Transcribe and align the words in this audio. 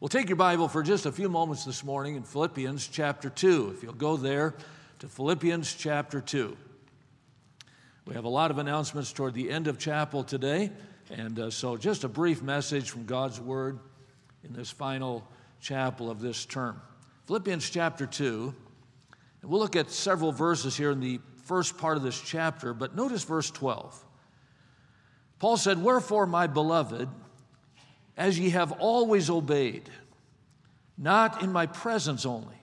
We'll 0.00 0.08
take 0.08 0.30
your 0.30 0.36
Bible 0.36 0.66
for 0.66 0.82
just 0.82 1.04
a 1.04 1.12
few 1.12 1.28
moments 1.28 1.66
this 1.66 1.84
morning 1.84 2.16
in 2.16 2.22
Philippians 2.22 2.88
chapter 2.88 3.28
2. 3.28 3.74
If 3.76 3.82
you'll 3.82 3.92
go 3.92 4.16
there 4.16 4.54
to 5.00 5.08
Philippians 5.08 5.74
chapter 5.74 6.22
2. 6.22 6.56
We 8.06 8.14
have 8.14 8.24
a 8.24 8.30
lot 8.30 8.50
of 8.50 8.56
announcements 8.56 9.12
toward 9.12 9.34
the 9.34 9.50
end 9.50 9.68
of 9.68 9.78
chapel 9.78 10.24
today, 10.24 10.70
and 11.10 11.38
uh, 11.38 11.50
so 11.50 11.76
just 11.76 12.04
a 12.04 12.08
brief 12.08 12.40
message 12.40 12.88
from 12.88 13.04
God's 13.04 13.42
Word 13.42 13.78
in 14.42 14.54
this 14.54 14.70
final 14.70 15.22
chapel 15.60 16.10
of 16.10 16.22
this 16.22 16.46
term. 16.46 16.80
Philippians 17.26 17.68
chapter 17.68 18.06
2, 18.06 18.54
and 19.42 19.50
we'll 19.50 19.60
look 19.60 19.76
at 19.76 19.90
several 19.90 20.32
verses 20.32 20.78
here 20.78 20.92
in 20.92 21.00
the 21.00 21.20
first 21.44 21.76
part 21.76 21.98
of 21.98 22.02
this 22.02 22.18
chapter, 22.18 22.72
but 22.72 22.96
notice 22.96 23.22
verse 23.24 23.50
12. 23.50 24.02
Paul 25.40 25.58
said, 25.58 25.82
Wherefore, 25.82 26.24
my 26.24 26.46
beloved, 26.46 27.06
as 28.16 28.38
ye 28.38 28.50
have 28.50 28.72
always 28.72 29.30
obeyed, 29.30 29.88
not 30.98 31.42
in 31.42 31.52
my 31.52 31.66
presence 31.66 32.26
only, 32.26 32.60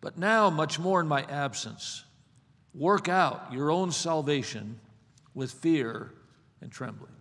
but 0.00 0.18
now 0.18 0.50
much 0.50 0.78
more 0.78 1.00
in 1.00 1.06
my 1.06 1.22
absence, 1.24 2.04
work 2.74 3.08
out 3.08 3.52
your 3.52 3.70
own 3.70 3.92
salvation 3.92 4.78
with 5.34 5.52
fear 5.52 6.12
and 6.60 6.70
trembling. 6.72 7.12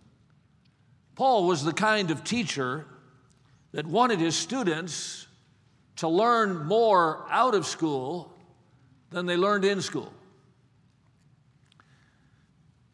Paul 1.16 1.46
was 1.46 1.64
the 1.64 1.74
kind 1.74 2.10
of 2.12 2.24
teacher 2.24 2.86
that 3.74 3.86
wanted 3.86 4.20
his 4.20 4.36
students 4.36 5.28
to 5.98 6.08
learn 6.08 6.66
more 6.66 7.26
out 7.30 7.54
of 7.54 7.66
school 7.66 8.34
than 9.12 9.26
they 9.26 9.38
learned 9.38 9.66
in 9.66 9.82
school. 9.82 10.12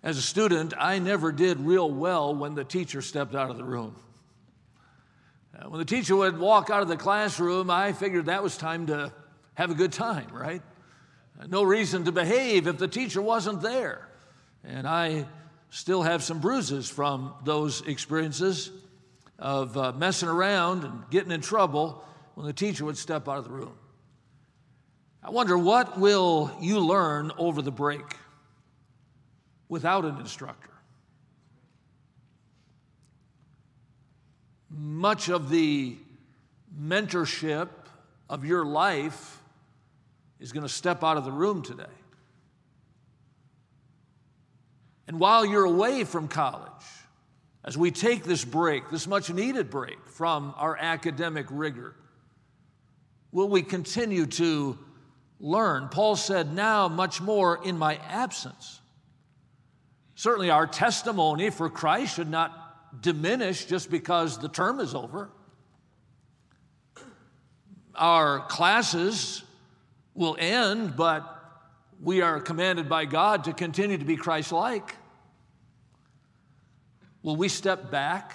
As 0.03 0.17
a 0.17 0.21
student, 0.21 0.73
I 0.77 0.99
never 0.99 1.31
did 1.31 1.59
real 1.59 1.89
well 1.89 2.33
when 2.33 2.55
the 2.55 2.63
teacher 2.63 3.02
stepped 3.02 3.35
out 3.35 3.49
of 3.49 3.57
the 3.57 3.63
room. 3.63 3.95
Uh, 5.57 5.70
when 5.70 5.79
the 5.79 5.85
teacher 5.85 6.16
would 6.16 6.38
walk 6.38 6.70
out 6.70 6.81
of 6.81 6.88
the 6.88 6.97
classroom, 6.97 7.70
I 7.70 7.93
figured 7.93 8.27
that 8.27 8.43
was 8.43 8.57
time 8.57 8.88
to 8.88 9.11
have 9.55 9.71
a 9.71 9.73
good 9.73 9.91
time, 9.91 10.27
right? 10.31 10.61
Uh, 11.39 11.47
no 11.47 11.63
reason 11.63 12.05
to 12.05 12.11
behave 12.11 12.67
if 12.67 12.77
the 12.77 12.88
teacher 12.88 13.22
wasn't 13.22 13.61
there. 13.61 14.08
And 14.63 14.88
I 14.88 15.25
still 15.69 16.03
have 16.03 16.22
some 16.22 16.39
bruises 16.39 16.89
from 16.89 17.33
those 17.44 17.81
experiences 17.81 18.72
of 19.39 19.75
uh, 19.78 19.94
messing 19.94 20.30
around 20.30 20.83
and 20.83 21.09
getting 21.09 21.31
in 21.31 21.41
trouble 21.41 22.03
when 22.35 22.45
the 22.45 22.53
teacher 22.53 22.85
would 22.85 22.97
step 22.97 23.28
out 23.28 23.38
of 23.38 23.44
the 23.45 23.52
room. 23.52 23.73
I 25.23 25.31
wonder 25.31 25.58
what 25.58 26.00
will 26.00 26.55
you 26.61 26.80
learn 26.80 27.31
over 27.38 27.61
the 27.61 27.72
break 27.72 28.05
without 29.69 30.05
an 30.05 30.17
instructor? 30.17 30.69
Much 34.69 35.29
of 35.29 35.49
the 35.49 35.95
mentorship 36.79 37.69
of 38.29 38.45
your 38.45 38.65
life 38.65 39.41
is 40.39 40.51
going 40.51 40.63
to 40.65 40.73
step 40.73 41.03
out 41.03 41.17
of 41.17 41.25
the 41.25 41.31
room 41.31 41.61
today. 41.61 41.83
And 45.07 45.19
while 45.19 45.45
you're 45.45 45.65
away 45.65 46.03
from 46.03 46.27
college, 46.27 46.71
as 47.63 47.77
we 47.77 47.91
take 47.91 48.23
this 48.23 48.43
break, 48.43 48.89
this 48.89 49.07
much 49.07 49.29
needed 49.29 49.69
break 49.69 49.97
from 50.07 50.53
our 50.57 50.75
academic 50.77 51.47
rigor, 51.49 51.95
will 53.31 53.47
we 53.49 53.61
continue 53.61 54.25
to 54.25 54.77
learn? 55.39 55.88
Paul 55.89 56.15
said, 56.15 56.53
Now 56.53 56.88
much 56.88 57.21
more 57.21 57.59
in 57.65 57.77
my 57.77 57.95
absence. 58.09 58.81
Certainly, 60.15 60.49
our 60.49 60.67
testimony 60.67 61.49
for 61.49 61.69
Christ 61.69 62.15
should 62.15 62.29
not 62.29 62.66
diminish 63.02 63.66
just 63.66 63.89
because 63.89 64.39
the 64.39 64.49
term 64.49 64.80
is 64.80 64.95
over. 64.95 65.30
Our 67.95 68.41
classes 68.47 69.44
will 70.13 70.35
end, 70.39 70.95
but 70.95 71.33
we 72.02 72.21
are 72.21 72.39
commanded 72.39 72.88
by 72.88 73.05
God 73.05 73.45
to 73.45 73.53
continue 73.53 73.97
to 73.97 74.05
be 74.05 74.16
Christ 74.16 74.51
like. 74.51 74.95
Will 77.23 77.35
we 77.35 77.50
step 77.50 77.91
back 77.91 78.34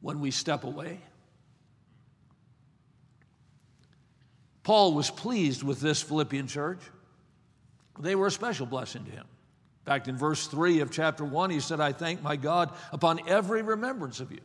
when 0.00 0.20
we 0.20 0.30
step 0.30 0.64
away? 0.64 1.00
Paul 4.62 4.92
was 4.92 5.10
pleased 5.10 5.62
with 5.62 5.80
this 5.80 6.02
Philippian 6.02 6.46
church. 6.46 6.80
They 7.98 8.14
were 8.14 8.26
a 8.26 8.30
special 8.30 8.66
blessing 8.66 9.04
to 9.06 9.10
him 9.10 9.24
fact, 9.88 10.06
in 10.06 10.18
verse 10.18 10.46
3 10.46 10.80
of 10.80 10.90
chapter 10.90 11.24
1, 11.24 11.48
he 11.48 11.60
said, 11.60 11.80
I 11.80 11.92
thank 11.92 12.22
my 12.22 12.36
God 12.36 12.72
upon 12.92 13.26
every 13.26 13.62
remembrance 13.62 14.20
of 14.20 14.30
you. 14.30 14.40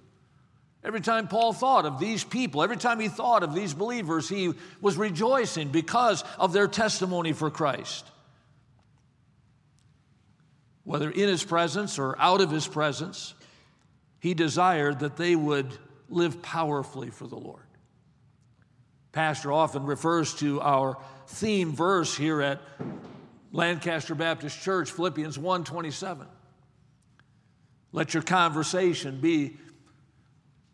Every 0.86 1.02
time 1.02 1.28
Paul 1.28 1.52
thought 1.52 1.86
of 1.86 2.00
these 2.00 2.24
people, 2.24 2.64
every 2.64 2.78
time 2.78 2.98
he 3.00 3.10
thought 3.10 3.44
of 3.44 3.54
these 3.54 3.74
believers, 3.74 4.30
he 4.30 4.54
was 4.80 4.96
rejoicing 4.96 5.68
because 5.68 6.24
of 6.40 6.54
their 6.54 6.70
testimony 6.70 7.34
for 7.34 7.50
Christ. 7.50 8.06
Whether 10.86 11.10
in 11.10 11.28
his 11.28 11.44
presence 11.44 12.00
or 12.00 12.18
out 12.20 12.40
of 12.40 12.50
his 12.50 12.66
presence, 12.66 13.34
he 14.20 14.34
desired 14.34 15.00
that 15.00 15.18
they 15.18 15.36
would 15.36 15.78
live 16.08 16.42
powerfully 16.42 17.10
for 17.10 17.28
the 17.28 17.36
Lord. 17.36 17.64
Pastor 19.12 19.52
often 19.52 19.86
refers 19.86 20.36
to 20.36 20.62
our 20.62 20.98
theme 21.28 21.74
verse 21.74 22.16
here 22.16 22.42
at 22.42 22.62
Lancaster 23.54 24.16
Baptist 24.16 24.60
Church, 24.62 24.92
Philippians 24.92 25.38
1:27. 25.38 26.28
Let 27.92 28.16
your 28.16 28.24
conversation 28.24 29.22
be 29.22 29.58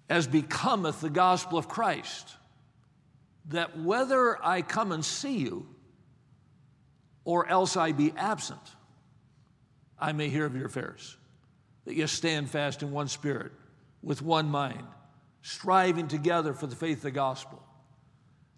as 0.09 0.25
becometh 0.25 1.01
the 1.01 1.09
gospel 1.09 1.59
of 1.59 1.67
Christ, 1.67 2.37
that 3.45 3.77
whether 3.77 4.43
I 4.43 4.61
come 4.61 4.93
and 4.93 5.03
see 5.03 5.37
you 5.37 5.67
or 7.25 7.45
else 7.47 7.75
I 7.75 7.91
be 7.91 8.13
absent, 8.13 8.75
I 9.99 10.13
may 10.13 10.29
hear 10.29 10.45
of 10.45 10.55
your 10.55 10.67
affairs, 10.67 11.17
that 11.83 11.95
you 11.95 12.07
stand 12.07 12.49
fast 12.49 12.81
in 12.81 12.91
one 12.91 13.09
spirit, 13.09 13.51
with 14.01 14.21
one 14.21 14.49
mind, 14.49 14.87
striving 15.41 16.07
together 16.07 16.53
for 16.53 16.65
the 16.65 16.77
faith 16.77 16.99
of 16.99 17.03
the 17.03 17.11
gospel 17.11 17.61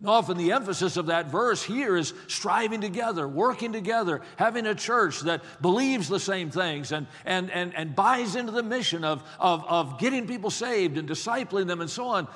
often 0.06 0.38
the 0.38 0.52
emphasis 0.52 0.98
of 0.98 1.08
that 1.08 1.28
verse 1.28 1.62
here 1.62 1.96
is 1.96 2.14
striving 2.28 2.82
together, 2.82 3.28
working 3.28 3.72
together, 3.72 4.22
having 4.36 4.66
a 4.66 4.74
church 4.74 5.22
that 5.22 5.44
believes 5.62 6.10
the 6.10 6.20
same 6.20 6.50
things 6.50 6.92
and, 6.92 7.08
and, 7.24 7.52
and, 7.52 7.76
and 7.76 7.96
buys 7.96 8.36
into 8.36 8.52
the 8.52 8.64
mission 8.64 9.04
of, 9.04 9.24
of, 9.40 9.64
of 9.68 10.00
getting 10.00 10.26
people 10.26 10.50
saved 10.50 10.98
and 10.98 11.08
discipling 11.08 11.68
them 11.68 11.82
and 11.82 11.90
so 11.90 12.06
on. 12.06 12.28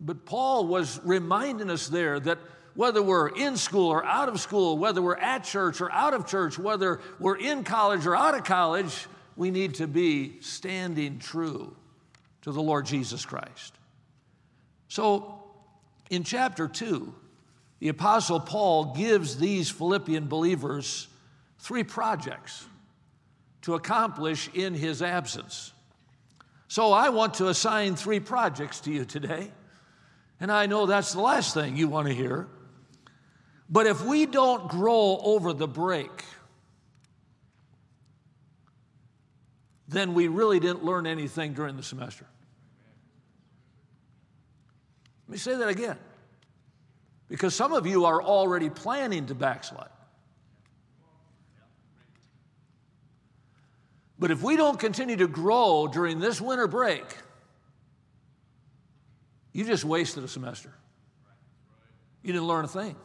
But 0.00 0.26
Paul 0.26 0.66
was 0.66 1.00
reminding 1.02 1.70
us 1.70 1.88
there 1.88 2.20
that 2.20 2.38
whether 2.74 3.02
we're 3.02 3.28
in 3.28 3.56
school 3.56 3.88
or 3.88 4.04
out 4.04 4.28
of 4.28 4.40
school, 4.40 4.78
whether 4.78 5.02
we're 5.02 5.16
at 5.16 5.44
church 5.44 5.80
or 5.80 5.90
out 5.90 6.14
of 6.14 6.26
church, 6.26 6.58
whether 6.58 7.00
we're 7.18 7.36
in 7.36 7.64
college 7.64 8.06
or 8.06 8.14
out 8.14 8.34
of 8.34 8.44
college, 8.44 9.06
we 9.36 9.50
need 9.50 9.74
to 9.76 9.86
be 9.86 10.40
standing 10.40 11.18
true 11.18 11.74
to 12.42 12.52
the 12.52 12.62
Lord 12.62 12.86
Jesus 12.86 13.24
Christ. 13.24 13.74
So, 14.88 15.39
in 16.10 16.24
chapter 16.24 16.68
2, 16.68 17.14
the 17.78 17.88
Apostle 17.88 18.40
Paul 18.40 18.94
gives 18.94 19.38
these 19.38 19.70
Philippian 19.70 20.26
believers 20.26 21.08
three 21.60 21.84
projects 21.84 22.66
to 23.62 23.74
accomplish 23.74 24.50
in 24.52 24.74
his 24.74 25.00
absence. 25.00 25.72
So 26.68 26.92
I 26.92 27.08
want 27.08 27.34
to 27.34 27.48
assign 27.48 27.96
three 27.96 28.20
projects 28.20 28.80
to 28.80 28.92
you 28.92 29.04
today. 29.04 29.50
And 30.40 30.50
I 30.50 30.66
know 30.66 30.86
that's 30.86 31.12
the 31.12 31.20
last 31.20 31.54
thing 31.54 31.76
you 31.76 31.88
want 31.88 32.08
to 32.08 32.14
hear. 32.14 32.48
But 33.68 33.86
if 33.86 34.04
we 34.04 34.26
don't 34.26 34.68
grow 34.68 35.18
over 35.22 35.52
the 35.52 35.68
break, 35.68 36.24
then 39.88 40.14
we 40.14 40.28
really 40.28 40.60
didn't 40.60 40.84
learn 40.84 41.06
anything 41.06 41.52
during 41.52 41.76
the 41.76 41.82
semester. 41.82 42.26
Let 45.30 45.34
me 45.34 45.38
say 45.38 45.54
that 45.58 45.68
again. 45.68 45.96
Because 47.28 47.54
some 47.54 47.72
of 47.72 47.86
you 47.86 48.04
are 48.04 48.20
already 48.20 48.68
planning 48.68 49.26
to 49.26 49.34
backslide. 49.36 49.88
But 54.18 54.32
if 54.32 54.42
we 54.42 54.56
don't 54.56 54.76
continue 54.76 55.14
to 55.18 55.28
grow 55.28 55.86
during 55.86 56.18
this 56.18 56.40
winter 56.40 56.66
break, 56.66 57.04
you 59.52 59.64
just 59.64 59.84
wasted 59.84 60.24
a 60.24 60.28
semester. 60.28 60.72
You 62.24 62.32
didn't 62.32 62.48
learn 62.48 62.64
a 62.64 62.68
thing. 62.68 62.96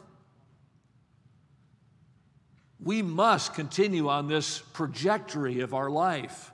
We 2.80 3.02
must 3.02 3.54
continue 3.54 4.08
on 4.08 4.26
this 4.26 4.64
trajectory 4.74 5.60
of 5.60 5.74
our 5.74 5.90
life 5.90 6.50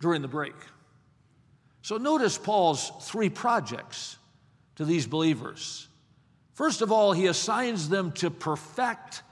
during 0.00 0.20
the 0.20 0.28
break. 0.28 0.52
So 1.82 1.96
notice 1.96 2.36
Paul's 2.36 2.92
three 3.00 3.30
projects 3.30 4.16
to 4.76 4.84
these 4.84 5.06
believers. 5.06 5.88
First 6.54 6.82
of 6.82 6.92
all, 6.92 7.12
he 7.12 7.26
assigns 7.26 7.88
them 7.88 8.12
to 8.12 8.30
perfect 8.30 9.22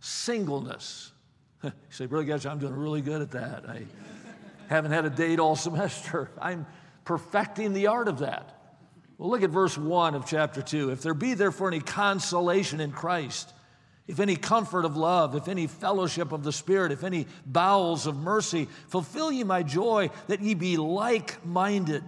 singleness. 0.00 1.12
you 1.62 1.72
say, 1.90 2.06
Brother 2.06 2.26
Goetsch, 2.26 2.50
I'm 2.50 2.58
doing 2.58 2.74
really 2.74 3.00
good 3.00 3.22
at 3.22 3.30
that. 3.30 3.68
I 3.68 3.86
haven't 4.68 4.92
had 4.92 5.04
a 5.04 5.10
date 5.10 5.40
all 5.40 5.56
semester. 5.56 6.30
I'm 6.40 6.66
perfecting 7.04 7.72
the 7.72 7.86
art 7.86 8.08
of 8.08 8.18
that. 8.18 8.50
Well, 9.16 9.30
look 9.30 9.42
at 9.42 9.50
verse 9.50 9.78
1 9.78 10.14
of 10.14 10.26
chapter 10.26 10.60
2. 10.60 10.90
If 10.90 11.02
there 11.02 11.14
be 11.14 11.34
therefore 11.34 11.68
any 11.68 11.80
consolation 11.80 12.80
in 12.80 12.90
Christ, 12.90 13.52
if 14.06 14.20
any 14.20 14.36
comfort 14.36 14.84
of 14.84 14.96
love, 14.96 15.34
if 15.34 15.48
any 15.48 15.66
fellowship 15.66 16.32
of 16.32 16.44
the 16.44 16.52
Spirit, 16.52 16.92
if 16.92 17.04
any 17.04 17.26
bowels 17.46 18.06
of 18.06 18.16
mercy, 18.16 18.68
fulfill 18.88 19.32
ye 19.32 19.44
my 19.44 19.62
joy 19.62 20.10
that 20.26 20.40
ye 20.40 20.54
be 20.54 20.76
like 20.76 21.44
minded, 21.44 22.04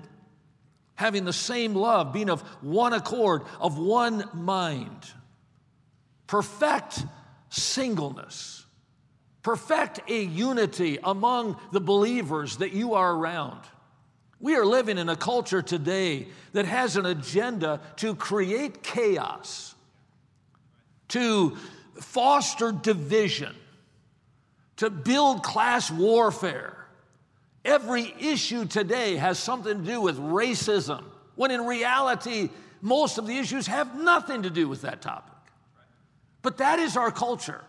having 0.95 1.25
the 1.25 1.33
same 1.33 1.75
love, 1.75 2.13
being 2.13 2.29
of 2.29 2.43
one 2.63 2.93
accord, 2.93 3.43
of 3.61 3.79
one 3.79 4.29
mind. 4.35 5.11
Perfect 6.27 7.03
singleness, 7.49 8.67
perfect 9.43 10.11
a 10.11 10.23
unity 10.23 10.99
among 11.03 11.59
the 11.73 11.81
believers 11.81 12.59
that 12.59 12.73
you 12.73 12.95
are 12.95 13.15
around. 13.15 13.61
We 14.39 14.55
are 14.57 14.67
living 14.67 14.99
in 14.99 15.09
a 15.09 15.17
culture 15.17 15.63
today 15.63 16.29
that 16.53 16.67
has 16.67 16.97
an 16.97 17.07
agenda 17.07 17.81
to 17.97 18.15
create 18.15 18.83
chaos, 18.83 19.75
to 21.09 21.57
foster 22.01 22.73
division, 22.73 23.55
to 24.77 24.91
build 24.91 25.43
class 25.43 25.91
warfare. 25.91 26.77
Every 27.65 28.15
issue 28.21 28.67
today 28.67 29.17
has 29.17 29.39
something 29.39 29.79
to 29.79 29.85
do 29.85 30.01
with 30.01 30.19
racism, 30.19 31.05
when 31.35 31.51
in 31.51 31.67
reality, 31.67 32.51
most 32.81 33.19
of 33.19 33.27
the 33.27 33.37
issues 33.39 33.67
have 33.67 34.01
nothing 34.01 34.43
to 34.43 34.51
do 34.51 34.69
with 34.69 34.83
that 34.83 35.03
topic. 35.03 35.33
But 36.43 36.59
that 36.59 36.79
is 36.79 36.97
our 36.97 37.11
culture. 37.11 37.65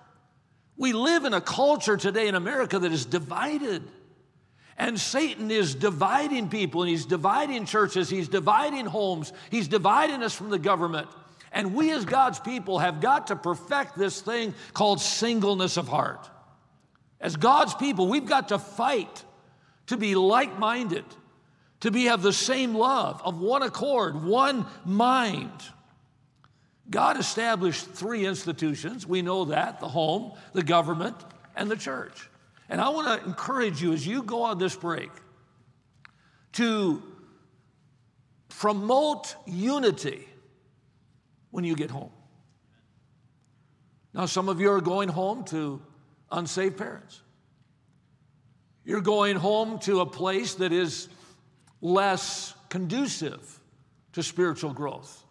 We 0.76 0.94
live 0.94 1.26
in 1.26 1.34
a 1.34 1.42
culture 1.42 1.98
today 1.98 2.28
in 2.28 2.36
America 2.36 2.78
that 2.78 2.92
is 2.92 3.06
divided. 3.06 3.82
And 4.78 5.00
Satan 5.00 5.50
is 5.50 5.74
dividing 5.74 6.50
people 6.50 6.84
and 6.84 6.90
he's 6.90 7.08
dividing 7.08 7.66
churches, 7.66 8.10
he's 8.10 8.28
dividing 8.28 8.86
homes, 8.86 9.34
he's 9.50 9.68
dividing 9.68 10.22
us 10.22 10.36
from 10.36 10.52
the 10.52 10.60
government. 10.60 11.08
And 11.58 11.74
we, 11.74 11.92
as 11.92 12.06
God's 12.06 12.38
people, 12.38 12.78
have 12.78 13.02
got 13.02 13.28
to 13.28 13.36
perfect 13.36 13.98
this 13.98 14.22
thing 14.22 14.54
called 14.76 15.02
singleness 15.02 15.78
of 15.78 15.88
heart. 15.88 16.30
As 17.20 17.36
God's 17.36 17.74
people, 17.74 18.08
we've 18.08 18.28
got 18.28 18.50
to 18.50 18.60
fight 18.60 19.26
to 19.88 19.98
be 19.98 20.14
like 20.14 20.60
minded, 20.60 21.04
to 21.80 21.90
be 21.90 22.04
have 22.04 22.22
the 22.22 22.32
same 22.32 22.76
love, 22.76 23.24
of 23.26 23.42
one 23.42 23.64
accord, 23.64 24.24
one 24.24 24.68
mind. 24.86 25.50
God 26.92 27.18
established 27.18 27.88
three 27.88 28.28
institutions. 28.28 29.08
We 29.08 29.24
know 29.24 29.46
that 29.46 29.80
the 29.80 29.88
home, 29.88 30.34
the 30.54 30.62
government, 30.62 31.16
and 31.56 31.72
the 31.72 31.76
church. 31.76 32.30
And 32.70 32.80
I 32.80 32.90
want 32.90 33.20
to 33.20 33.28
encourage 33.28 33.82
you 33.82 33.94
as 33.94 34.06
you 34.06 34.22
go 34.22 34.44
on 34.44 34.60
this 34.60 34.76
break 34.76 35.10
to 36.52 37.02
promote 38.48 39.36
unity 39.48 40.28
when 41.52 41.64
you 41.64 41.76
get 41.76 41.92
home. 41.92 42.12
Now, 44.14 44.26
some 44.26 44.50
of 44.50 44.60
you 44.60 44.72
are 44.72 44.82
going 44.82 45.10
home 45.10 45.44
to 45.46 45.82
unsaved 46.32 46.78
parents. 46.78 47.22
You're 48.84 49.02
going 49.02 49.36
home 49.36 49.80
to 49.80 50.02
a 50.02 50.06
place 50.06 50.56
that 50.56 50.72
is 50.72 51.10
less 51.82 52.54
conducive 52.70 53.60
to 54.14 54.24
spiritual 54.24 54.74
growth. 54.74 55.24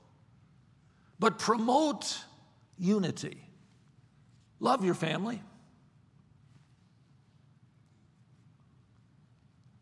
But 1.19 1.39
promote 1.39 2.19
unity. 2.79 3.39
Love 4.61 4.85
your 4.85 4.95
family. 4.95 5.43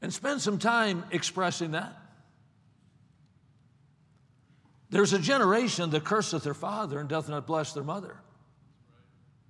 and 0.05 0.13
spend 0.13 0.39
some 0.39 0.59
time 0.59 1.03
expressing 1.13 1.71
that. 1.71 1.97
There's 4.95 5.13
a 5.13 5.19
generation 5.19 5.91
that 5.91 6.05
curseth 6.05 6.45
their 6.45 6.55
father 6.55 7.01
and 7.01 7.09
doth 7.09 7.29
not 7.29 7.49
bless 7.49 7.73
their 7.73 7.83
mother. 7.83 8.15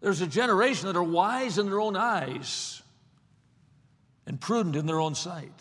There's 0.00 0.22
a 0.22 0.26
generation 0.26 0.86
that 0.86 0.96
are 0.96 1.02
wise 1.02 1.58
in 1.58 1.66
their 1.66 1.82
own 1.82 1.96
eyes 1.96 2.82
and 4.24 4.40
prudent 4.40 4.74
in 4.74 4.86
their 4.86 5.00
own 5.00 5.14
sight. 5.14 5.52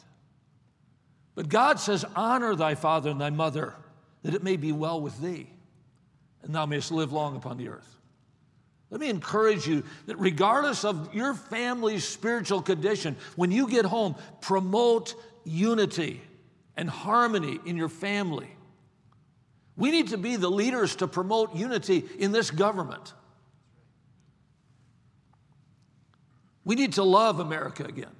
But 1.35 1.49
God 1.49 1.81
says, 1.81 2.05
Honor 2.15 2.55
thy 2.55 2.75
father 2.75 3.09
and 3.09 3.19
thy 3.19 3.29
mother, 3.29 3.73
that 4.21 4.33
it 4.33 4.41
may 4.41 4.55
be 4.55 4.71
well 4.71 5.01
with 5.01 5.19
thee, 5.19 5.49
and 6.43 6.55
thou 6.55 6.65
mayest 6.65 6.89
live 6.89 7.11
long 7.11 7.35
upon 7.35 7.57
the 7.57 7.67
earth. 7.67 7.97
Let 8.89 9.01
me 9.01 9.09
encourage 9.09 9.67
you 9.67 9.83
that 10.05 10.17
regardless 10.17 10.85
of 10.85 11.13
your 11.13 11.33
family's 11.33 12.07
spiritual 12.07 12.61
condition, 12.61 13.17
when 13.35 13.51
you 13.51 13.67
get 13.67 13.83
home, 13.83 14.15
promote 14.39 15.13
unity 15.43 16.21
and 16.77 16.89
harmony 16.89 17.59
in 17.65 17.75
your 17.75 17.89
family. 17.89 18.55
We 19.75 19.91
need 19.91 20.09
to 20.09 20.17
be 20.17 20.35
the 20.35 20.51
leaders 20.51 20.95
to 20.97 21.07
promote 21.07 21.55
unity 21.55 22.03
in 22.19 22.31
this 22.31 22.51
government. 22.51 23.13
We 26.65 26.75
need 26.75 26.93
to 26.93 27.03
love 27.03 27.39
America 27.39 27.83
again. 27.83 28.15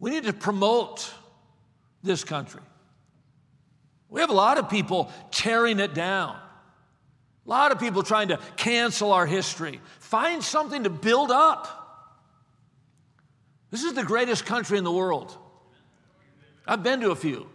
We 0.00 0.10
need 0.10 0.24
to 0.24 0.32
promote 0.32 1.12
this 2.02 2.24
country. 2.24 2.60
We 4.08 4.20
have 4.20 4.30
a 4.30 4.34
lot 4.34 4.58
of 4.58 4.68
people 4.70 5.12
tearing 5.30 5.80
it 5.80 5.94
down. 5.94 6.36
A 7.46 7.48
lot 7.48 7.72
of 7.72 7.80
people 7.80 8.02
trying 8.02 8.28
to 8.28 8.38
cancel 8.56 9.12
our 9.12 9.26
history. 9.26 9.80
Find 10.00 10.42
something 10.42 10.84
to 10.84 10.90
build 10.90 11.30
up. 11.30 11.74
This 13.70 13.84
is 13.84 13.94
the 13.94 14.04
greatest 14.04 14.46
country 14.46 14.78
in 14.78 14.84
the 14.84 14.92
world. 14.92 15.36
I've 16.66 16.82
been 16.82 17.00
to 17.00 17.10
a 17.10 17.16
few. 17.16 17.48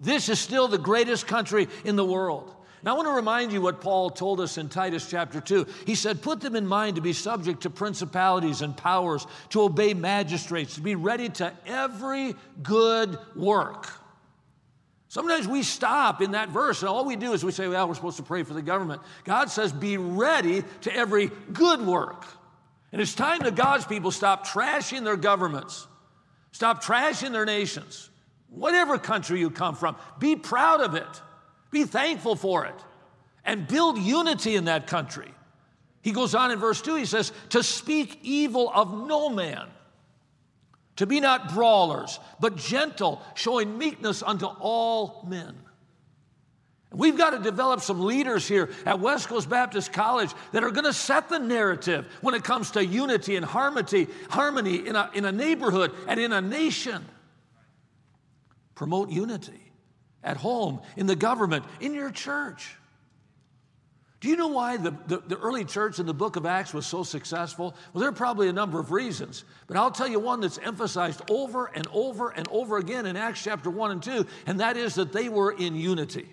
This 0.00 0.28
is 0.28 0.38
still 0.38 0.66
the 0.66 0.78
greatest 0.78 1.26
country 1.26 1.68
in 1.84 1.96
the 1.96 2.04
world. 2.04 2.54
Now, 2.82 2.92
I 2.92 2.96
want 2.96 3.08
to 3.08 3.12
remind 3.12 3.52
you 3.52 3.60
what 3.60 3.82
Paul 3.82 4.08
told 4.08 4.40
us 4.40 4.56
in 4.56 4.70
Titus 4.70 5.08
chapter 5.08 5.40
2. 5.40 5.66
He 5.86 5.94
said, 5.94 6.22
Put 6.22 6.40
them 6.40 6.56
in 6.56 6.66
mind 6.66 6.96
to 6.96 7.02
be 7.02 7.12
subject 7.12 7.62
to 7.62 7.70
principalities 7.70 8.62
and 8.62 8.74
powers, 8.74 9.26
to 9.50 9.60
obey 9.62 9.92
magistrates, 9.92 10.76
to 10.76 10.80
be 10.80 10.94
ready 10.94 11.28
to 11.28 11.52
every 11.66 12.34
good 12.62 13.18
work. 13.36 13.90
Sometimes 15.08 15.46
we 15.46 15.62
stop 15.62 16.22
in 16.22 16.30
that 16.30 16.50
verse, 16.50 16.80
and 16.80 16.88
all 16.88 17.04
we 17.04 17.16
do 17.16 17.32
is 17.32 17.44
we 17.44 17.52
say, 17.52 17.66
well, 17.68 17.88
we're 17.88 17.94
supposed 17.94 18.16
to 18.18 18.22
pray 18.22 18.44
for 18.44 18.54
the 18.54 18.62
government. 18.62 19.02
God 19.24 19.50
says, 19.50 19.72
be 19.72 19.98
ready 19.98 20.62
to 20.82 20.94
every 20.94 21.30
good 21.52 21.84
work. 21.84 22.24
And 22.92 23.02
it's 23.02 23.14
time 23.14 23.40
that 23.40 23.56
God's 23.56 23.84
people 23.84 24.12
stop 24.12 24.46
trashing 24.46 25.04
their 25.04 25.16
governments, 25.16 25.86
stop 26.52 26.82
trashing 26.82 27.32
their 27.32 27.44
nations. 27.44 28.09
Whatever 28.50 28.98
country 28.98 29.40
you 29.40 29.50
come 29.50 29.74
from, 29.74 29.96
be 30.18 30.36
proud 30.36 30.80
of 30.80 30.94
it, 30.94 31.22
be 31.70 31.84
thankful 31.84 32.36
for 32.36 32.66
it, 32.66 32.74
and 33.44 33.66
build 33.66 33.98
unity 33.98 34.56
in 34.56 34.66
that 34.66 34.86
country. 34.86 35.32
He 36.02 36.12
goes 36.12 36.34
on 36.34 36.50
in 36.50 36.58
verse 36.58 36.82
2, 36.82 36.96
he 36.96 37.04
says, 37.04 37.32
to 37.50 37.62
speak 37.62 38.18
evil 38.22 38.70
of 38.74 39.06
no 39.06 39.28
man 39.28 39.68
to 41.00 41.06
be 41.06 41.18
not 41.18 41.54
brawlers, 41.54 42.20
but 42.40 42.56
gentle, 42.56 43.22
showing 43.34 43.78
meekness 43.78 44.22
unto 44.22 44.44
all 44.44 45.24
men. 45.26 45.56
We've 46.92 47.16
got 47.16 47.30
to 47.30 47.38
develop 47.38 47.80
some 47.80 48.04
leaders 48.04 48.46
here 48.46 48.68
at 48.84 49.00
West 49.00 49.28
Coast 49.28 49.48
Baptist 49.48 49.94
College 49.94 50.30
that 50.52 50.62
are 50.62 50.70
going 50.70 50.84
to 50.84 50.92
set 50.92 51.30
the 51.30 51.38
narrative 51.38 52.06
when 52.20 52.34
it 52.34 52.44
comes 52.44 52.72
to 52.72 52.84
unity 52.84 53.36
and 53.36 53.46
harmony, 53.46 54.08
harmony 54.28 54.86
in 54.86 54.94
a, 54.94 55.10
in 55.14 55.24
a 55.24 55.32
neighborhood 55.32 55.92
and 56.06 56.20
in 56.20 56.34
a 56.34 56.42
nation. 56.42 57.02
Promote 58.80 59.10
unity 59.10 59.60
at 60.24 60.38
home, 60.38 60.80
in 60.96 61.04
the 61.04 61.14
government, 61.14 61.66
in 61.82 61.92
your 61.92 62.10
church. 62.10 62.78
Do 64.20 64.28
you 64.30 64.36
know 64.36 64.48
why 64.48 64.78
the, 64.78 64.94
the, 65.06 65.18
the, 65.18 65.36
early 65.36 65.66
church 65.66 65.98
in 65.98 66.06
the 66.06 66.14
book 66.14 66.36
of 66.36 66.46
Acts 66.46 66.72
was 66.72 66.86
so 66.86 67.02
successful? 67.02 67.74
Well, 67.92 68.00
there 68.00 68.08
are 68.08 68.12
probably 68.12 68.48
a 68.48 68.54
number 68.54 68.80
of 68.80 68.90
reasons, 68.90 69.44
but 69.66 69.76
I'll 69.76 69.90
tell 69.90 70.08
you 70.08 70.18
one 70.18 70.40
that's 70.40 70.56
emphasized 70.56 71.20
over 71.30 71.66
and 71.66 71.86
over 71.92 72.30
and 72.30 72.48
over 72.48 72.78
again 72.78 73.04
in 73.04 73.18
Acts 73.18 73.44
chapter 73.44 73.68
1 73.68 73.90
and 73.90 74.02
2, 74.02 74.26
and 74.46 74.60
that 74.60 74.78
is 74.78 74.94
that 74.94 75.12
they 75.12 75.28
were 75.28 75.52
in 75.52 75.74
unity. 75.74 76.30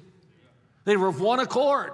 They 0.85 0.95
were 0.95 1.07
of 1.07 1.19
one 1.19 1.41
accord, 1.41 1.91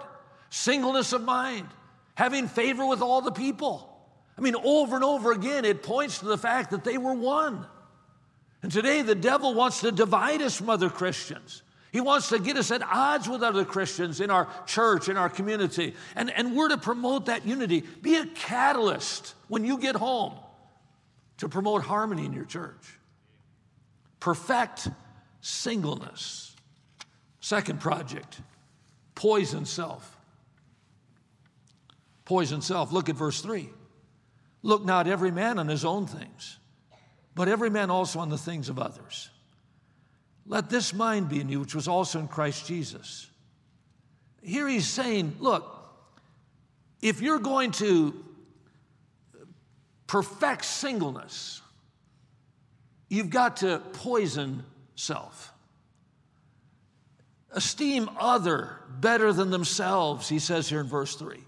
singleness 0.51 1.13
of 1.13 1.23
mind, 1.23 1.67
having 2.13 2.47
favor 2.47 2.85
with 2.85 3.01
all 3.01 3.21
the 3.21 3.31
people. 3.31 3.89
I 4.37 4.41
mean, 4.41 4.55
over 4.63 4.93
and 4.93 5.03
over 5.03 5.31
again, 5.31 5.65
it 5.65 5.81
points 5.81 6.19
to 6.19 6.25
the 6.25 6.37
fact 6.37 6.69
that 6.69 6.83
they 6.83 6.99
were 6.99 7.15
one. 7.15 7.65
And 8.63 8.71
today, 8.71 9.03
the 9.03 9.15
devil 9.15 9.53
wants 9.53 9.81
to 9.81 9.91
divide 9.91 10.41
us 10.41 10.57
from 10.57 10.69
other 10.69 10.89
Christians. 10.89 11.61
He 11.91 12.01
wants 12.01 12.29
to 12.29 12.39
get 12.39 12.57
us 12.57 12.71
at 12.71 12.81
odds 12.81 13.29
with 13.29 13.43
other 13.43 13.65
Christians 13.65 14.19
in 14.19 14.31
our 14.31 14.47
church, 14.65 15.09
in 15.09 15.17
our 15.17 15.29
community. 15.29 15.93
And, 16.15 16.31
and 16.31 16.55
we're 16.55 16.69
to 16.69 16.77
promote 16.77 17.27
that 17.27 17.45
unity. 17.45 17.81
Be 18.01 18.15
a 18.15 18.25
catalyst 18.25 19.35
when 19.47 19.63
you 19.63 19.77
get 19.77 19.95
home 19.95 20.33
to 21.37 21.47
promote 21.47 21.83
harmony 21.83 22.25
in 22.25 22.33
your 22.33 22.45
church. 22.45 22.97
Perfect 24.19 24.87
singleness. 25.41 26.55
Second 27.41 27.81
project, 27.81 28.39
poison 29.13 29.65
self. 29.65 30.17
Poison 32.23 32.61
self. 32.61 32.93
Look 32.93 33.09
at 33.09 33.15
verse 33.15 33.41
3. 33.41 33.69
Look 34.61 34.85
not 34.85 35.07
every 35.07 35.29
man 35.29 35.59
on 35.59 35.67
his 35.67 35.83
own 35.83 36.07
things, 36.07 36.57
but 37.35 37.47
every 37.47 37.69
man 37.69 37.89
also 37.89 38.19
on 38.19 38.29
the 38.29 38.37
things 38.37 38.69
of 38.69 38.79
others. 38.79 39.29
Let 40.45 40.69
this 40.69 40.93
mind 40.93 41.29
be 41.29 41.39
in 41.39 41.49
you, 41.49 41.59
which 41.59 41.75
was 41.75 41.87
also 41.87 42.19
in 42.19 42.27
Christ 42.27 42.67
Jesus. 42.67 43.29
Here 44.41 44.67
he's 44.67 44.87
saying, 44.87 45.37
look, 45.39 45.65
if 47.01 47.21
you're 47.21 47.39
going 47.39 47.71
to 47.73 48.13
perfect 50.07 50.65
singleness, 50.65 51.61
you've 53.09 53.29
got 53.29 53.57
to 53.57 53.81
poison 53.93 54.63
self. 54.95 55.53
Esteem 57.51 58.09
other 58.19 58.77
better 58.99 59.31
than 59.31 59.49
themselves, 59.49 60.27
he 60.27 60.39
says 60.39 60.67
here 60.67 60.81
in 60.81 60.87
verse 60.87 61.15
3. 61.15 61.39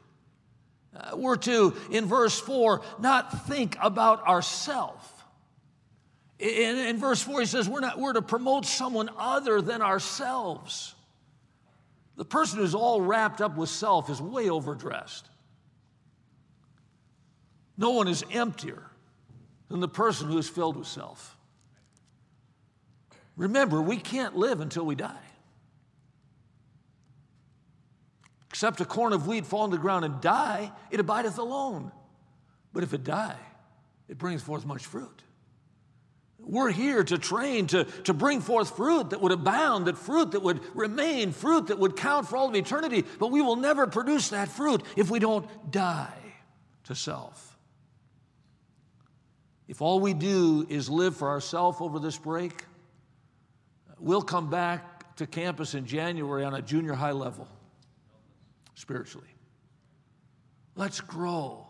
Uh, 0.96 1.18
we're 1.18 1.36
to, 1.36 1.76
in 1.92 2.06
verse 2.06 2.40
4, 2.40 2.82
not 3.00 3.48
think 3.48 3.78
about 3.82 4.26
ourself. 4.28 5.15
In, 6.40 6.78
in 6.78 6.98
verse 6.98 7.22
4, 7.22 7.40
he 7.42 7.46
says 7.46 7.70
we're, 7.70 7.80
not, 7.80 8.00
we're 8.00 8.14
to 8.14 8.22
promote 8.22 8.66
someone 8.66 9.10
other 9.18 9.62
than 9.62 9.82
ourselves. 9.82 10.94
The 12.18 12.26
person 12.26 12.60
who's 12.60 12.76
all 12.76 13.02
wrapped 13.02 13.42
up 13.42 13.58
with 13.58 13.70
self 13.70 14.10
is 14.10 14.22
way 14.22 14.50
overdressed. 14.50 15.30
No 17.78 17.92
one 17.92 18.08
is 18.08 18.24
emptier 18.32 18.84
than 19.70 19.80
the 19.80 19.88
person 19.88 20.28
who 20.28 20.38
is 20.38 20.48
filled 20.48 20.78
with 20.78 20.88
self. 20.88 21.38
Remember, 23.36 23.82
we 23.82 23.98
can't 23.98 24.36
live 24.36 24.62
until 24.62 24.86
we 24.86 24.96
die. 24.96 25.18
Except 28.50 28.80
a 28.80 28.86
corn 28.86 29.12
of 29.12 29.28
wheat 29.28 29.46
fall 29.46 29.64
on 29.64 29.72
the 29.72 29.78
ground 29.78 30.06
and 30.06 30.22
die, 30.22 30.72
it 30.90 31.02
abideth 31.02 31.38
alone. 31.38 31.92
But 32.72 32.84
if 32.84 32.94
it 32.94 33.04
die, 33.04 33.36
it 34.08 34.18
brings 34.18 34.42
forth 34.42 34.66
much 34.66 34.86
fruit. 34.86 35.25
We're 36.46 36.72
here 36.72 37.04
to 37.04 37.18
train, 37.18 37.68
to, 37.68 37.86
to 38.04 38.14
bring 38.14 38.42
forth 38.42 38.76
fruit 38.76 39.10
that 39.10 39.22
would 39.22 39.32
abound, 39.32 39.88
that 39.88 39.98
fruit 39.98 40.32
that 40.32 40.42
would 40.42 40.62
remain, 40.76 41.32
fruit 41.32 41.68
that 41.68 41.80
would 41.80 41.96
count 41.96 42.28
for 42.28 42.38
all 42.38 42.50
of 42.50 42.56
eternity. 42.56 43.04
But 43.20 43.32
we 43.32 43.42
will 43.42 43.56
never 43.56 43.88
produce 43.88 44.30
that 44.30 44.50
fruit 44.50 44.84
if 44.96 45.10
we 45.10 45.20
don't 45.20 45.48
die 45.72 46.14
to 46.86 46.96
self. 46.96 47.58
If 49.68 49.82
all 49.82 50.00
we 50.00 50.14
do 50.14 50.66
is 50.70 50.90
live 50.90 51.18
for 51.18 51.30
ourselves 51.30 51.80
over 51.82 52.00
this 52.00 52.18
break, 52.18 52.64
we'll 54.00 54.22
come 54.22 54.50
back 54.50 55.16
to 55.16 55.26
campus 55.26 55.74
in 55.74 55.86
January 55.86 56.44
on 56.44 56.54
a 56.54 56.62
junior 56.62 56.94
high 56.94 57.14
level 57.14 57.48
spiritually. 58.76 59.28
Let's 60.76 61.02
grow. 61.02 61.65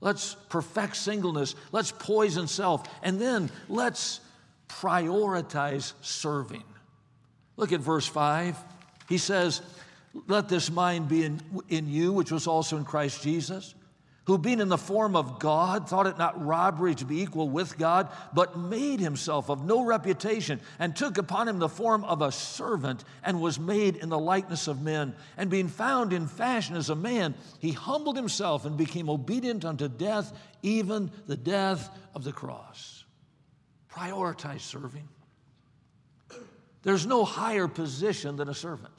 Let's 0.00 0.34
perfect 0.48 0.96
singleness. 0.96 1.54
Let's 1.72 1.92
poison 1.92 2.46
self. 2.46 2.88
And 3.02 3.20
then 3.20 3.50
let's 3.68 4.20
prioritize 4.68 5.92
serving. 6.00 6.64
Look 7.56 7.72
at 7.72 7.80
verse 7.80 8.06
5. 8.06 8.56
He 9.08 9.18
says, 9.18 9.60
Let 10.26 10.48
this 10.48 10.70
mind 10.70 11.08
be 11.08 11.24
in, 11.24 11.40
in 11.68 11.88
you, 11.88 12.12
which 12.12 12.32
was 12.32 12.46
also 12.46 12.76
in 12.76 12.84
Christ 12.84 13.22
Jesus 13.22 13.74
who 14.30 14.38
being 14.38 14.60
in 14.60 14.68
the 14.68 14.78
form 14.78 15.16
of 15.16 15.40
God 15.40 15.88
thought 15.88 16.06
it 16.06 16.16
not 16.16 16.46
robbery 16.46 16.94
to 16.94 17.04
be 17.04 17.20
equal 17.20 17.48
with 17.48 17.76
God, 17.76 18.08
but 18.32 18.56
made 18.56 19.00
himself 19.00 19.50
of 19.50 19.64
no 19.64 19.84
reputation, 19.84 20.60
and 20.78 20.94
took 20.94 21.18
upon 21.18 21.48
him 21.48 21.58
the 21.58 21.68
form 21.68 22.04
of 22.04 22.22
a 22.22 22.30
servant, 22.30 23.02
and 23.24 23.40
was 23.40 23.58
made 23.58 23.96
in 23.96 24.08
the 24.08 24.18
likeness 24.20 24.68
of 24.68 24.82
men. 24.82 25.16
And 25.36 25.50
being 25.50 25.66
found 25.66 26.12
in 26.12 26.28
fashion 26.28 26.76
as 26.76 26.90
a 26.90 26.94
man, 26.94 27.34
he 27.58 27.72
humbled 27.72 28.14
himself 28.14 28.64
and 28.64 28.76
became 28.76 29.10
obedient 29.10 29.64
unto 29.64 29.88
death, 29.88 30.32
even 30.62 31.10
the 31.26 31.36
death 31.36 31.90
of 32.14 32.22
the 32.22 32.32
cross. 32.32 33.04
Prioritize 33.90 34.60
serving. 34.60 35.08
There's 36.84 37.04
no 37.04 37.24
higher 37.24 37.66
position 37.66 38.36
than 38.36 38.48
a 38.48 38.54
servant. 38.54 38.94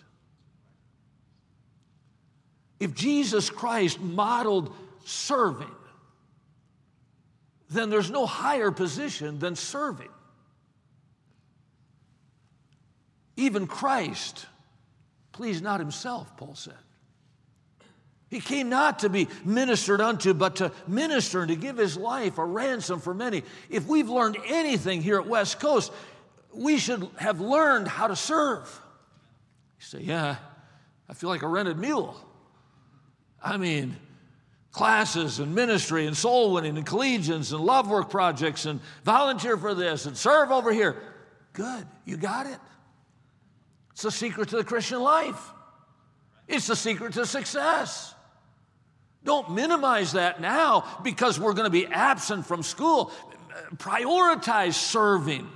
If 2.81 2.93
Jesus 2.93 3.49
Christ 3.49 4.01
modeled 4.01 4.75
serving, 5.05 5.75
then 7.69 7.89
there's 7.89 8.11
no 8.11 8.25
higher 8.25 8.71
position 8.71 9.39
than 9.39 9.55
serving. 9.55 10.09
Even 13.37 13.65
Christ 13.65 14.45
pleased 15.31 15.63
not 15.63 15.79
himself, 15.79 16.35
Paul 16.37 16.55
said. 16.55 16.75
He 18.29 18.39
came 18.39 18.69
not 18.69 18.99
to 18.99 19.09
be 19.09 19.27
ministered 19.43 19.99
unto, 19.99 20.33
but 20.33 20.57
to 20.57 20.71
minister 20.87 21.41
and 21.41 21.49
to 21.49 21.55
give 21.55 21.77
his 21.77 21.97
life 21.97 22.37
a 22.37 22.45
ransom 22.45 23.01
for 23.01 23.13
many. 23.13 23.43
If 23.69 23.87
we've 23.87 24.09
learned 24.09 24.37
anything 24.45 25.01
here 25.01 25.19
at 25.19 25.27
West 25.27 25.59
Coast, 25.59 25.91
we 26.53 26.77
should 26.77 27.09
have 27.17 27.41
learned 27.41 27.89
how 27.89 28.07
to 28.07 28.15
serve. 28.15 28.79
You 29.79 29.85
say, 29.85 29.99
Yeah, 30.01 30.37
I 31.09 31.13
feel 31.13 31.29
like 31.29 31.41
a 31.41 31.47
rented 31.47 31.77
mule. 31.77 32.15
I 33.43 33.57
mean, 33.57 33.97
classes 34.71 35.39
and 35.39 35.53
ministry 35.53 36.07
and 36.07 36.15
soul 36.15 36.53
winning 36.53 36.77
and 36.77 36.85
collegians 36.85 37.51
and 37.51 37.61
love 37.61 37.89
work 37.89 38.09
projects 38.09 38.65
and 38.65 38.79
volunteer 39.03 39.57
for 39.57 39.73
this 39.73 40.05
and 40.05 40.17
serve 40.17 40.51
over 40.51 40.71
here. 40.71 41.01
Good, 41.53 41.85
you 42.05 42.17
got 42.17 42.47
it. 42.47 42.59
It's 43.91 44.03
the 44.03 44.11
secret 44.11 44.49
to 44.49 44.57
the 44.57 44.63
Christian 44.63 45.01
life, 45.01 45.51
it's 46.47 46.67
the 46.67 46.75
secret 46.75 47.13
to 47.13 47.25
success. 47.25 48.15
Don't 49.23 49.51
minimize 49.51 50.13
that 50.13 50.41
now 50.41 50.99
because 51.03 51.39
we're 51.39 51.53
going 51.53 51.67
to 51.67 51.69
be 51.69 51.85
absent 51.85 52.43
from 52.43 52.63
school. 52.63 53.11
Prioritize 53.75 54.73
serving. 54.73 55.47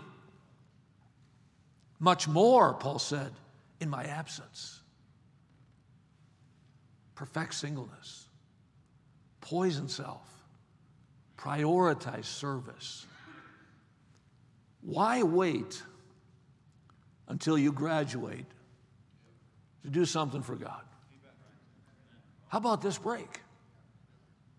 Much 1.97 2.27
more, 2.27 2.75
Paul 2.75 2.99
said, 2.99 3.31
in 3.79 3.89
my 3.89 4.03
absence. 4.03 4.83
Perfect 7.15 7.55
singleness 7.55 8.24
poison 9.45 9.87
self, 9.87 10.27
prioritize 11.37 12.25
service. 12.25 13.05
Why 14.81 15.21
wait 15.21 15.83
until 17.27 17.55
you 17.55 17.71
graduate 17.71 18.47
to 19.83 19.89
do 19.89 20.05
something 20.05 20.41
for 20.41 20.55
God? 20.55 20.81
How 22.47 22.57
about 22.57 22.81
this 22.81 22.97
break? 22.97 23.41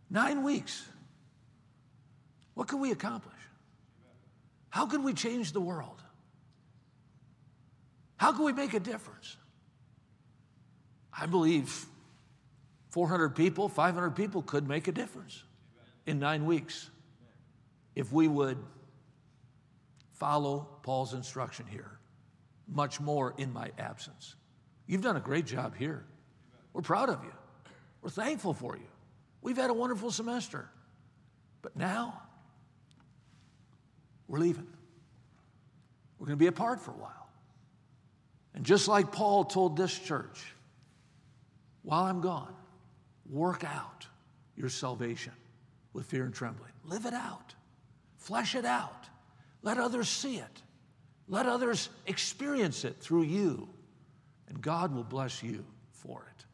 Nine 0.08 0.44
weeks. 0.44 0.86
What 2.54 2.68
can 2.68 2.78
we 2.78 2.92
accomplish? 2.92 3.34
How 4.70 4.86
can 4.86 5.02
we 5.02 5.14
change 5.14 5.52
the 5.52 5.60
world? 5.60 6.00
How 8.18 8.32
can 8.32 8.44
we 8.44 8.52
make 8.52 8.72
a 8.72 8.80
difference? 8.80 9.36
I 11.12 11.26
believe 11.26 11.86
400 12.96 13.36
people, 13.36 13.68
500 13.68 14.12
people 14.12 14.40
could 14.40 14.66
make 14.66 14.88
a 14.88 14.92
difference 14.92 15.42
in 16.06 16.18
nine 16.18 16.46
weeks 16.46 16.88
if 17.94 18.10
we 18.10 18.26
would 18.26 18.56
follow 20.14 20.66
Paul's 20.82 21.12
instruction 21.12 21.66
here. 21.66 21.90
Much 22.66 22.98
more 22.98 23.34
in 23.36 23.52
my 23.52 23.70
absence. 23.76 24.34
You've 24.86 25.02
done 25.02 25.16
a 25.18 25.20
great 25.20 25.44
job 25.44 25.76
here. 25.76 26.06
We're 26.72 26.80
proud 26.80 27.10
of 27.10 27.22
you. 27.22 27.32
We're 28.00 28.08
thankful 28.08 28.54
for 28.54 28.78
you. 28.78 28.88
We've 29.42 29.58
had 29.58 29.68
a 29.68 29.74
wonderful 29.74 30.10
semester. 30.10 30.66
But 31.60 31.76
now, 31.76 32.22
we're 34.26 34.38
leaving. 34.38 34.68
We're 36.18 36.28
going 36.28 36.38
to 36.38 36.42
be 36.42 36.46
apart 36.46 36.80
for 36.80 36.92
a 36.92 36.96
while. 36.96 37.28
And 38.54 38.64
just 38.64 38.88
like 38.88 39.12
Paul 39.12 39.44
told 39.44 39.76
this 39.76 39.98
church, 39.98 40.54
while 41.82 42.04
I'm 42.04 42.22
gone, 42.22 42.54
Work 43.30 43.64
out 43.64 44.06
your 44.56 44.68
salvation 44.68 45.32
with 45.92 46.06
fear 46.06 46.24
and 46.24 46.34
trembling. 46.34 46.72
Live 46.84 47.06
it 47.06 47.14
out, 47.14 47.54
flesh 48.16 48.54
it 48.54 48.64
out. 48.64 49.08
Let 49.62 49.78
others 49.78 50.08
see 50.08 50.36
it, 50.36 50.62
let 51.28 51.46
others 51.46 51.88
experience 52.06 52.84
it 52.84 52.96
through 53.00 53.24
you, 53.24 53.68
and 54.48 54.60
God 54.60 54.94
will 54.94 55.04
bless 55.04 55.42
you 55.42 55.64
for 55.90 56.24
it. 56.36 56.45